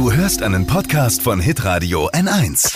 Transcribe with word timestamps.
Du 0.00 0.10
hörst 0.10 0.42
einen 0.42 0.66
Podcast 0.66 1.20
von 1.20 1.40
Hitradio 1.40 2.08
N1. 2.08 2.72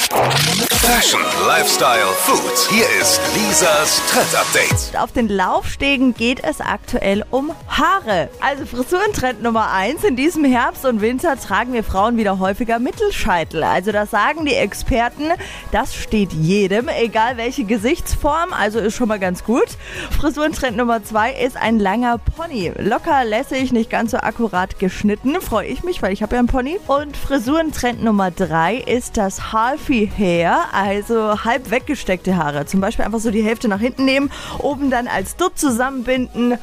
Fashion, 0.70 1.22
Lifestyle, 1.46 2.04
Food. 2.18 2.68
Hier 2.70 2.84
ist 3.00 3.18
Lisas 3.34 4.02
Trend 4.10 4.34
Update. 4.36 5.02
Auf 5.02 5.12
den 5.12 5.28
Laufstegen 5.28 6.12
geht 6.12 6.44
es 6.44 6.60
aktuell 6.60 7.24
um 7.30 7.52
Haare. 7.66 8.28
Also 8.42 8.66
Frisurentrend 8.66 9.42
Nummer 9.42 9.72
1. 9.72 10.04
In 10.04 10.16
diesem 10.16 10.44
Herbst 10.44 10.84
und 10.84 11.00
Winter 11.00 11.40
tragen 11.40 11.72
wir 11.72 11.82
Frauen 11.82 12.18
wieder 12.18 12.38
häufiger 12.38 12.78
Mittelscheitel. 12.78 13.62
Also 13.62 13.90
das 13.90 14.10
sagen 14.10 14.44
die 14.44 14.52
Experten. 14.52 15.30
Das 15.72 15.94
steht 15.94 16.34
jedem, 16.34 16.88
egal 16.88 17.38
welche 17.38 17.64
Gesichtsform. 17.64 18.52
Also 18.52 18.80
ist 18.80 18.96
schon 18.96 19.08
mal 19.08 19.18
ganz 19.18 19.44
gut. 19.44 19.78
Frisurentrend 20.10 20.76
Nummer 20.76 21.02
2 21.02 21.32
ist 21.32 21.56
ein 21.56 21.78
langer 21.78 22.18
Pony. 22.18 22.72
Locker, 22.76 23.24
lässig, 23.24 23.72
nicht 23.72 23.88
ganz 23.88 24.10
so 24.10 24.18
akkurat 24.18 24.78
geschnitten. 24.78 25.40
Freue 25.40 25.68
ich 25.68 25.82
mich, 25.84 26.02
weil 26.02 26.12
ich 26.12 26.22
habe 26.22 26.34
ja 26.34 26.40
einen 26.40 26.48
Pony. 26.48 26.78
Und 26.86 27.13
Frisurentrend 27.16 28.02
Nummer 28.02 28.30
3 28.30 28.76
ist 28.76 29.16
das 29.16 29.52
Halfie 29.52 30.06
Hair, 30.16 30.58
also 30.72 31.42
halb 31.44 31.70
weggesteckte 31.70 32.36
Haare. 32.36 32.66
Zum 32.66 32.80
Beispiel 32.80 33.04
einfach 33.04 33.18
so 33.20 33.30
die 33.30 33.42
Hälfte 33.42 33.68
nach 33.68 33.80
hinten 33.80 34.04
nehmen, 34.04 34.30
oben 34.58 34.90
dann 34.90 35.06
als 35.08 35.36
Dutt 35.36 35.58
zusammenbinden. 35.58 36.58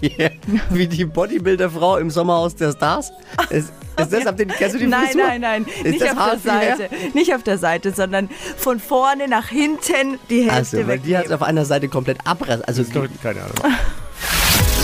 Wie, 0.00 0.30
wie 0.70 0.86
die 0.86 1.04
Bodybuilder-Frau 1.04 1.96
im 1.98 2.10
Sommerhaus 2.10 2.54
der 2.54 2.72
Stars? 2.72 3.10
Ist, 3.50 3.72
ist 3.98 4.12
das 4.12 4.26
ab 4.26 4.36
den, 4.36 4.48
kennst 4.48 4.74
du 4.74 4.78
die 4.78 4.86
Nein, 4.86 5.06
Frisur? 5.06 5.22
nein, 5.26 5.40
nein, 5.40 5.66
Ist 5.82 5.84
nicht 5.84 6.00
das 6.02 6.10
auf 6.10 6.16
der 6.16 6.24
Halfie 6.26 6.50
Hair? 6.50 6.76
Seite. 6.76 6.94
Nicht 7.14 7.34
auf 7.34 7.42
der 7.42 7.58
Seite, 7.58 7.92
sondern 7.92 8.28
von 8.56 8.78
vorne 8.78 9.26
nach 9.28 9.48
hinten 9.48 10.18
die 10.30 10.42
Hälfte 10.50 10.78
Also, 10.78 10.86
weil 10.88 10.98
die 10.98 11.16
hat 11.16 11.24
wegnehmen. 11.24 11.42
auf 11.42 11.48
einer 11.48 11.64
Seite 11.64 11.88
komplett 11.88 12.18
abrasiert. 12.24 12.68
Also, 12.68 12.84
Keine 13.22 13.40
Ahnung. 13.42 13.54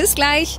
Bis 0.00 0.14
gleich. 0.14 0.58